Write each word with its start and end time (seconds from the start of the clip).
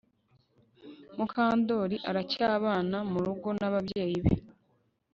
Mukandoli 1.17 1.97
aracyabana 2.09 2.97
murugo 3.11 3.47
nababyeyi 3.59 4.17
be 4.23 4.33